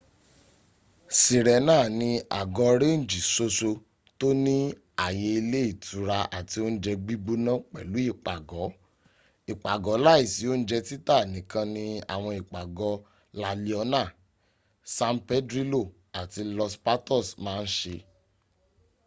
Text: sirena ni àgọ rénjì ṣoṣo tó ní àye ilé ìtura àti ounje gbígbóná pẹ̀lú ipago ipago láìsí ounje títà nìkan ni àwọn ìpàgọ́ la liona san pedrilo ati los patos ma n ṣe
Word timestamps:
sirena 1.19 1.77
ni 1.99 2.09
àgọ 2.39 2.67
rénjì 2.81 3.19
ṣoṣo 3.33 3.71
tó 4.19 4.27
ní 4.45 4.55
àye 5.05 5.27
ilé 5.39 5.59
ìtura 5.71 6.17
àti 6.37 6.57
ounje 6.67 6.91
gbígbóná 7.03 7.51
pẹ̀lú 7.71 7.97
ipago 8.13 8.63
ipago 9.53 9.93
láìsí 10.05 10.43
ounje 10.53 10.77
títà 10.87 11.15
nìkan 11.33 11.67
ni 11.75 11.85
àwọn 12.13 12.33
ìpàgọ́ 12.41 12.93
la 13.41 13.49
liona 13.63 14.03
san 14.95 15.15
pedrilo 15.27 15.81
ati 16.19 16.41
los 16.57 16.73
patos 16.85 17.27
ma 17.43 17.53
n 17.63 17.65
ṣe 17.77 17.95